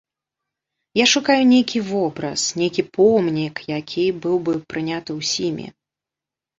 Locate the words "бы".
4.45-4.53